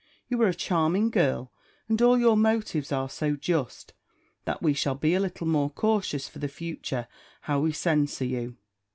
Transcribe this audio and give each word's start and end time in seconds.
You 0.29 0.41
are 0.41 0.47
a 0.47 0.53
charming 0.55 1.11
girl, 1.11 1.51
and 1.87 2.01
all 2.01 2.17
your 2.17 2.35
motives 2.35 2.91
are 2.91 3.07
so 3.07 3.35
just, 3.35 3.93
that 4.45 4.59
we 4.63 4.73
shall 4.73 4.95
be 4.95 5.13
a 5.13 5.19
little 5.19 5.45
more 5.45 5.69
cautious 5.69 6.27
for 6.27 6.39
the 6.39 6.47
future 6.47 7.07
how 7.41 7.59
we 7.59 7.71
censure 7.71 8.25
you. 8.25 8.57